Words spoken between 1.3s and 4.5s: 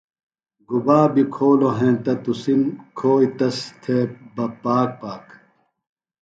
کھولوۡ ہینتہ تُسم، کھوئیۡ تس تھےۡ بہ